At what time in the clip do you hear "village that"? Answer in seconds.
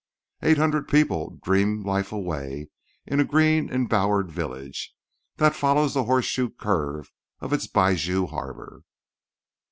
4.31-5.53